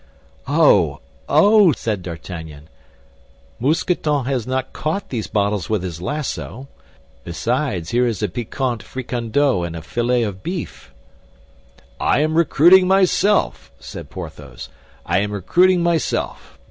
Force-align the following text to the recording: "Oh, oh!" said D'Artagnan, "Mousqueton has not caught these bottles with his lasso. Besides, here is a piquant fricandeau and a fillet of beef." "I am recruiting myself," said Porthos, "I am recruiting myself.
"Oh, 0.47 0.99
oh!" 1.29 1.73
said 1.73 2.01
D'Artagnan, 2.01 2.69
"Mousqueton 3.59 4.25
has 4.25 4.47
not 4.47 4.73
caught 4.73 5.09
these 5.09 5.27
bottles 5.27 5.69
with 5.69 5.83
his 5.83 6.01
lasso. 6.01 6.67
Besides, 7.23 7.91
here 7.91 8.07
is 8.07 8.23
a 8.23 8.27
piquant 8.27 8.81
fricandeau 8.81 9.61
and 9.61 9.75
a 9.75 9.83
fillet 9.83 10.23
of 10.23 10.41
beef." 10.41 10.91
"I 11.99 12.21
am 12.21 12.33
recruiting 12.33 12.87
myself," 12.87 13.69
said 13.79 14.09
Porthos, 14.09 14.69
"I 15.05 15.19
am 15.19 15.31
recruiting 15.31 15.83
myself. 15.83 16.57